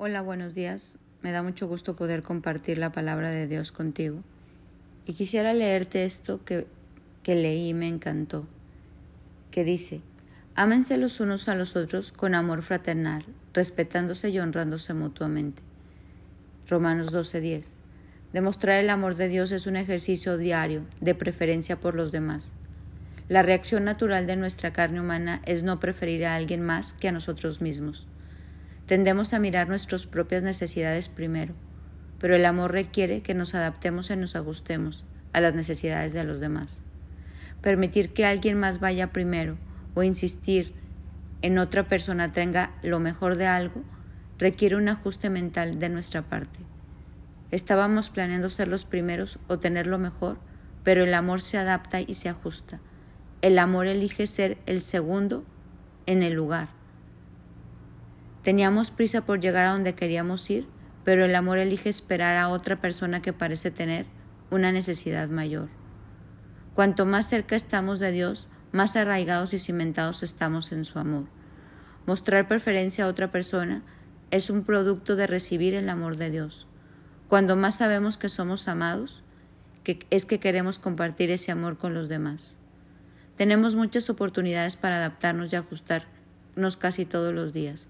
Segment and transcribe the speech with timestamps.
[0.00, 0.96] Hola, buenos días.
[1.22, 4.22] Me da mucho gusto poder compartir la palabra de Dios contigo.
[5.06, 6.68] Y quisiera leerte esto que,
[7.24, 8.46] que leí y me encantó,
[9.50, 10.00] que dice,
[10.54, 15.64] ámense los unos a los otros con amor fraternal, respetándose y honrándose mutuamente.
[16.68, 17.64] Romanos 12:10.
[18.32, 22.52] Demostrar el amor de Dios es un ejercicio diario de preferencia por los demás.
[23.28, 27.12] La reacción natural de nuestra carne humana es no preferir a alguien más que a
[27.12, 28.06] nosotros mismos.
[28.88, 31.52] Tendemos a mirar nuestras propias necesidades primero,
[32.18, 36.40] pero el amor requiere que nos adaptemos y nos ajustemos a las necesidades de los
[36.40, 36.80] demás.
[37.60, 39.58] Permitir que alguien más vaya primero
[39.94, 40.72] o insistir
[41.42, 43.84] en otra persona tenga lo mejor de algo
[44.38, 46.60] requiere un ajuste mental de nuestra parte.
[47.50, 50.38] Estábamos planeando ser los primeros o tener lo mejor,
[50.82, 52.80] pero el amor se adapta y se ajusta.
[53.42, 55.44] El amor elige ser el segundo
[56.06, 56.77] en el lugar
[58.48, 60.66] Teníamos prisa por llegar a donde queríamos ir,
[61.04, 64.06] pero el amor elige esperar a otra persona que parece tener
[64.50, 65.68] una necesidad mayor.
[66.72, 71.24] Cuanto más cerca estamos de Dios, más arraigados y cimentados estamos en su amor.
[72.06, 73.82] Mostrar preferencia a otra persona
[74.30, 76.66] es un producto de recibir el amor de Dios.
[77.28, 79.22] Cuando más sabemos que somos amados,
[80.08, 82.56] es que queremos compartir ese amor con los demás.
[83.36, 87.88] Tenemos muchas oportunidades para adaptarnos y ajustarnos casi todos los días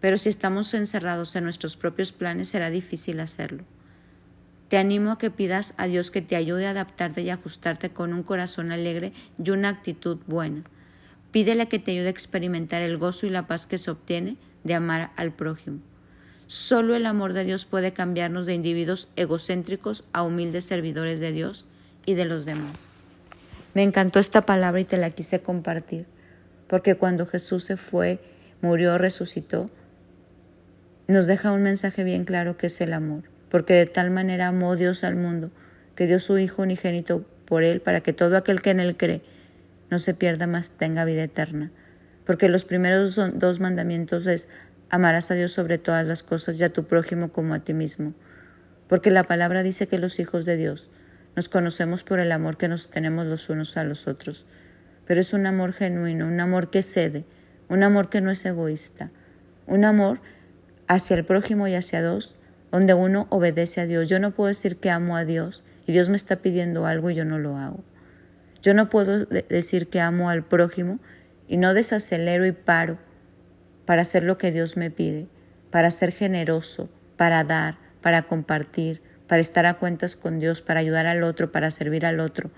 [0.00, 3.64] pero si estamos encerrados en nuestros propios planes será difícil hacerlo.
[4.68, 8.12] Te animo a que pidas a Dios que te ayude a adaptarte y ajustarte con
[8.12, 10.64] un corazón alegre y una actitud buena.
[11.30, 14.74] Pídele que te ayude a experimentar el gozo y la paz que se obtiene de
[14.74, 15.78] amar al prójimo.
[16.48, 21.64] Solo el amor de Dios puede cambiarnos de individuos egocéntricos a humildes servidores de Dios
[22.04, 22.92] y de los demás.
[23.74, 26.06] Me encantó esta palabra y te la quise compartir,
[26.66, 28.20] porque cuando Jesús se fue,
[28.62, 29.70] murió, resucitó,
[31.12, 34.76] nos deja un mensaje bien claro que es el amor, porque de tal manera amó
[34.76, 35.50] Dios al mundo,
[35.94, 39.22] que dio su Hijo unigénito por él, para que todo aquel que en él cree
[39.90, 41.70] no se pierda más, tenga vida eterna.
[42.24, 44.48] Porque los primeros dos mandamientos es
[44.90, 48.14] amarás a Dios sobre todas las cosas y a tu prójimo como a ti mismo.
[48.88, 50.88] Porque la palabra dice que los hijos de Dios
[51.36, 54.46] nos conocemos por el amor que nos tenemos los unos a los otros.
[55.06, 57.24] Pero es un amor genuino, un amor que cede,
[57.68, 59.10] un amor que no es egoísta,
[59.66, 60.20] un amor
[60.88, 62.36] hacia el prójimo y hacia Dios,
[62.70, 64.08] donde uno obedece a Dios.
[64.08, 67.14] Yo no puedo decir que amo a Dios y Dios me está pidiendo algo y
[67.14, 67.82] yo no lo hago.
[68.62, 70.98] Yo no puedo decir que amo al prójimo
[71.48, 72.98] y no desacelero y paro
[73.84, 75.28] para hacer lo que Dios me pide,
[75.70, 81.06] para ser generoso, para dar, para compartir, para estar a cuentas con Dios, para ayudar
[81.06, 82.50] al otro, para servir al otro.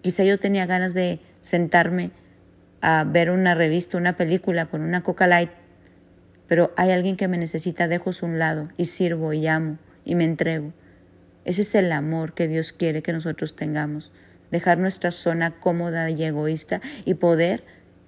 [0.00, 2.10] Quizá yo tenía ganas de sentarme
[2.80, 5.50] a ver una revista, una película con una Coca Light
[6.46, 10.14] pero hay alguien que me necesita, dejo a un lado y sirvo y amo y
[10.14, 10.72] me entrego.
[11.44, 14.12] Ese es el amor que Dios quiere que nosotros tengamos,
[14.50, 17.62] dejar nuestra zona cómoda y egoísta y poder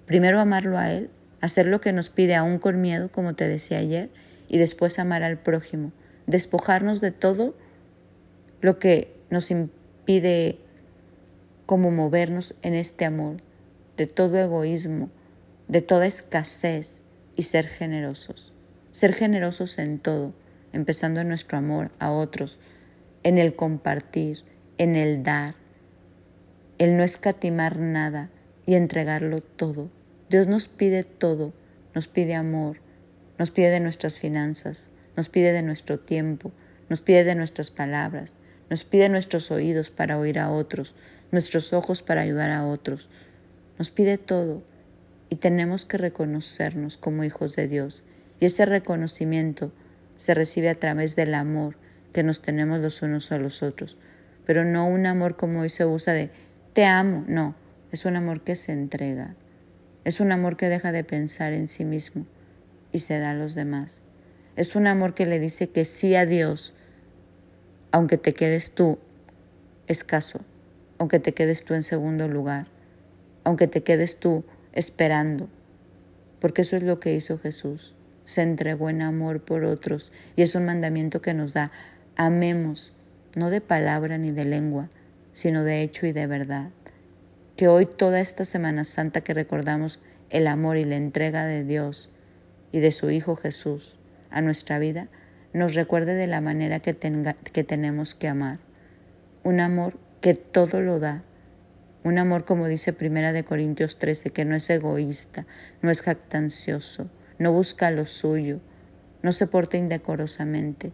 [0.05, 1.09] primero amarlo a Él,
[1.41, 4.09] hacer lo que nos pide aún con miedo, como te decía ayer,
[4.47, 5.91] y después amar al prójimo,
[6.25, 7.55] despojarnos de todo
[8.61, 10.57] lo que nos impide
[11.65, 13.37] como movernos en este amor,
[13.97, 15.09] de todo egoísmo,
[15.67, 17.01] de toda escasez,
[17.37, 18.51] y ser generosos.
[18.91, 20.33] Ser generosos en todo,
[20.73, 22.59] empezando en nuestro amor a otros,
[23.23, 24.43] en el compartir,
[24.77, 25.55] en el dar,
[26.79, 28.29] el no escatimar nada
[28.65, 29.89] y entregarlo todo.
[30.29, 31.53] Dios nos pide todo,
[31.95, 32.77] nos pide amor,
[33.37, 36.51] nos pide de nuestras finanzas, nos pide de nuestro tiempo,
[36.89, 38.33] nos pide de nuestras palabras,
[38.69, 40.95] nos pide nuestros oídos para oír a otros,
[41.31, 43.09] nuestros ojos para ayudar a otros,
[43.77, 44.63] nos pide todo
[45.29, 48.03] y tenemos que reconocernos como hijos de Dios.
[48.39, 49.71] Y ese reconocimiento
[50.15, 51.75] se recibe a través del amor
[52.13, 53.97] que nos tenemos los unos a los otros,
[54.45, 56.29] pero no un amor como hoy se usa de
[56.73, 57.55] te amo, no,
[57.91, 59.35] es un amor que se entrega,
[60.03, 62.25] es un amor que deja de pensar en sí mismo
[62.91, 64.03] y se da a los demás.
[64.55, 66.73] Es un amor que le dice que sí a Dios,
[67.91, 68.99] aunque te quedes tú
[69.87, 70.41] escaso,
[70.97, 72.67] aunque te quedes tú en segundo lugar,
[73.43, 74.43] aunque te quedes tú
[74.77, 75.49] esperando,
[76.39, 77.95] porque eso es lo que hizo Jesús.
[78.23, 81.71] Se entregó en amor por otros y es un mandamiento que nos da.
[82.15, 82.93] Amemos,
[83.35, 84.89] no de palabra ni de lengua,
[85.33, 86.69] sino de hecho y de verdad.
[87.55, 92.09] Que hoy toda esta Semana Santa que recordamos el amor y la entrega de Dios
[92.71, 93.97] y de su Hijo Jesús
[94.29, 95.07] a nuestra vida,
[95.53, 98.59] nos recuerde de la manera que, tenga, que tenemos que amar.
[99.43, 101.23] Un amor que todo lo da,
[102.07, 105.45] un amor, como dice Primera de Corintios 13, que no es egoísta,
[105.81, 108.59] no es jactancioso, no busca lo suyo,
[109.23, 110.93] no se porta indecorosamente,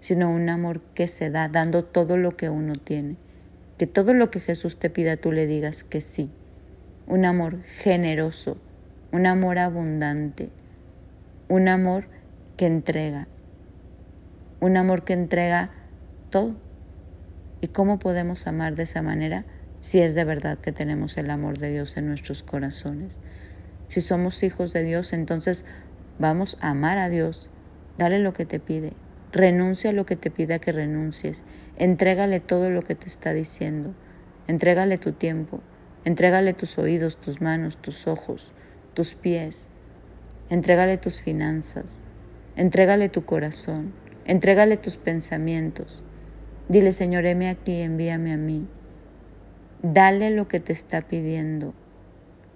[0.00, 3.16] sino un amor que se da dando todo lo que uno tiene.
[3.78, 6.30] Que todo lo que Jesús te pida tú le digas que sí.
[7.06, 8.58] Un amor generoso,
[9.12, 10.50] un amor abundante,
[11.48, 12.04] un amor
[12.56, 13.28] que entrega,
[14.60, 15.70] un amor que entrega
[16.30, 16.56] todo.
[17.60, 19.44] ¿Y cómo podemos amar de esa manera
[19.80, 23.16] si es de verdad que tenemos el amor de Dios en nuestros corazones?
[23.88, 25.64] Si somos hijos de Dios, entonces
[26.18, 27.48] vamos a amar a Dios.
[27.96, 28.92] Dale lo que te pide.
[29.32, 31.42] Renuncia a lo que te pida que renuncies.
[31.76, 33.94] Entrégale todo lo que te está diciendo.
[34.46, 35.60] Entrégale tu tiempo.
[36.04, 38.52] Entrégale tus oídos, tus manos, tus ojos,
[38.94, 39.70] tus pies.
[40.50, 42.02] Entrégale tus finanzas.
[42.56, 43.92] Entrégale tu corazón.
[44.24, 46.02] Entrégale tus pensamientos.
[46.68, 48.66] Dile, Señor, heme aquí, envíame a mí.
[49.82, 51.74] Dale lo que te está pidiendo.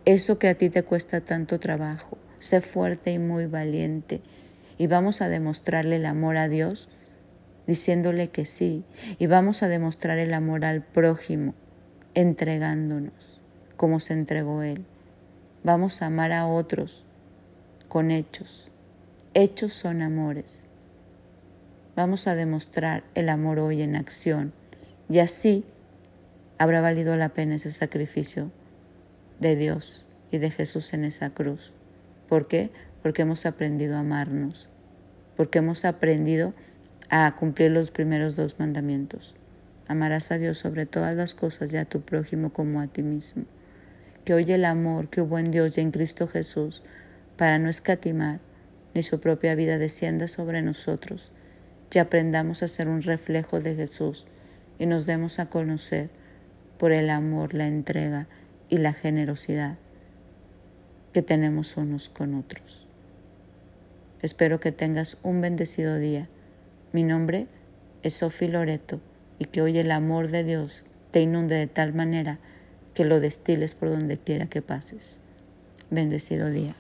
[0.04, 2.18] Eso que a ti te cuesta tanto trabajo.
[2.38, 4.20] Sé fuerte y muy valiente.
[4.78, 6.88] Y vamos a demostrarle el amor a Dios
[7.66, 8.84] diciéndole que sí.
[9.18, 11.54] Y vamos a demostrar el amor al prójimo
[12.14, 13.40] entregándonos
[13.76, 14.84] como se entregó Él.
[15.64, 17.06] Vamos a amar a otros
[17.88, 18.70] con hechos.
[19.34, 20.66] Hechos son amores.
[21.96, 24.52] Vamos a demostrar el amor hoy en acción
[25.08, 25.64] y así
[26.62, 28.52] habrá valido la pena ese sacrificio
[29.40, 31.72] de Dios y de Jesús en esa cruz.
[32.28, 32.70] ¿Por qué?
[33.02, 34.68] Porque hemos aprendido a amarnos,
[35.36, 36.52] porque hemos aprendido
[37.10, 39.34] a cumplir los primeros dos mandamientos.
[39.88, 43.42] Amarás a Dios sobre todas las cosas y a tu prójimo como a ti mismo.
[44.24, 46.84] Que hoy el amor que hubo en Dios y en Cristo Jesús,
[47.36, 48.38] para no escatimar,
[48.94, 51.32] ni su propia vida descienda sobre nosotros,
[51.92, 54.28] y aprendamos a ser un reflejo de Jesús
[54.78, 56.21] y nos demos a conocer
[56.82, 58.26] por el amor, la entrega
[58.68, 59.78] y la generosidad
[61.12, 62.88] que tenemos unos con otros.
[64.20, 66.26] Espero que tengas un bendecido día.
[66.90, 67.46] Mi nombre
[68.02, 68.98] es Sofi Loreto
[69.38, 70.82] y que hoy el amor de Dios
[71.12, 72.40] te inunde de tal manera
[72.94, 75.18] que lo destiles por donde quiera que pases.
[75.88, 76.74] Bendecido día.